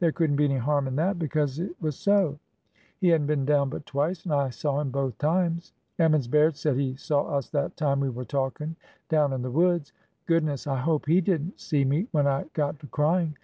There 0.00 0.10
could 0.10 0.32
n't 0.32 0.36
be 0.36 0.44
any 0.46 0.56
harm 0.56 0.88
in 0.88 0.96
that 0.96 1.20
because 1.20 1.60
it 1.60 1.80
was 1.80 1.96
so. 1.96 2.40
He 3.00 3.06
had 3.10 3.20
n't 3.22 3.26
been 3.28 3.44
down 3.44 3.70
but 3.70 3.86
twice, 3.86 4.24
and 4.24 4.34
I 4.34 4.50
saw 4.50 4.80
him 4.80 4.90
both 4.90 5.16
times. 5.18 5.72
Emmons 6.00 6.26
Baird 6.26 6.56
said 6.56 6.74
he 6.74 6.96
saw 6.96 7.26
us 7.36 7.48
that 7.50 7.76
time 7.76 8.00
we 8.00 8.08
were 8.10 8.24
talking 8.24 8.74
down 9.08 9.32
in 9.32 9.42
the 9.42 9.52
woods.... 9.52 9.92
Goodness! 10.26 10.66
I 10.66 10.80
hope 10.80 11.06
he 11.06 11.20
did 11.20 11.42
n't 11.46 11.60
see 11.60 11.84
me 11.84 12.08
when 12.10 12.26
I 12.26 12.46
got 12.54 12.80
to 12.80 12.88
crying! 12.88 13.36